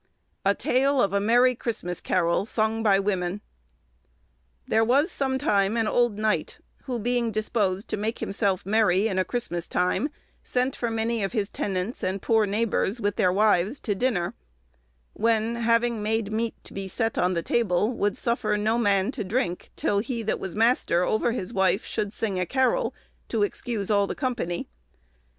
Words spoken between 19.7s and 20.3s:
till he